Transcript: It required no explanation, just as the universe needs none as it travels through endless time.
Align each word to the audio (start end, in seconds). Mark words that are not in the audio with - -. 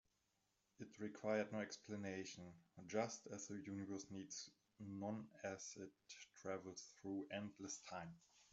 It 0.79 0.97
required 0.99 1.51
no 1.53 1.59
explanation, 1.59 2.41
just 2.87 3.27
as 3.31 3.45
the 3.45 3.59
universe 3.67 4.07
needs 4.09 4.49
none 4.79 5.27
as 5.43 5.75
it 5.79 5.91
travels 6.41 6.89
through 6.99 7.27
endless 7.31 7.77
time. 7.87 8.09